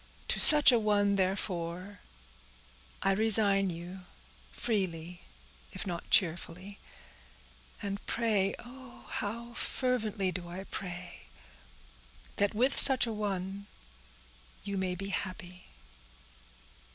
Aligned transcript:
To 0.29 0.39
such 0.39 0.71
a 0.71 0.79
one, 0.79 1.15
therefore, 1.15 1.99
I 3.03 3.11
resign 3.11 3.69
you 3.69 4.05
freely, 4.51 5.21
if 5.73 5.85
not 5.85 6.09
cheerfully; 6.09 6.79
and 7.83 8.03
pray, 8.07 8.55
oh, 8.57 9.05
how 9.11 9.53
fervently 9.53 10.31
do 10.31 10.49
I 10.49 10.63
pray! 10.63 11.27
that 12.37 12.55
with 12.55 12.79
such 12.79 13.05
a 13.05 13.13
one 13.13 13.67
you 14.63 14.75
may 14.75 14.95
be 14.95 15.09
happy." 15.09 15.65